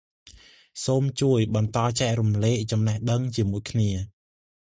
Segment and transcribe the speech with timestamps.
[0.85, 3.89] សូមជួយ បន្តចែករំលែក ចំនេះដឹងជាមួយគ្នា។